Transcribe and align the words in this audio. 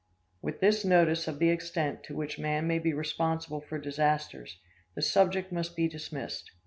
With 0.41 0.61
this 0.61 0.83
notice 0.83 1.27
of 1.27 1.37
the 1.37 1.51
extent 1.51 2.03
to 2.05 2.15
which 2.15 2.39
man 2.39 2.65
may 2.65 2.79
be 2.79 2.91
responsible 2.91 3.61
for 3.61 3.77
disasters, 3.77 4.57
the 4.95 5.01
subject 5.03 5.51
must 5.51 5.75
be 5.75 5.87
dismissed. 5.87 6.49